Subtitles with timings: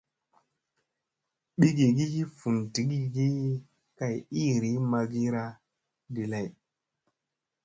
[1.59, 3.29] Bigigi vundigigi
[3.97, 5.43] kay iiri magira
[6.13, 6.47] ɗi lay.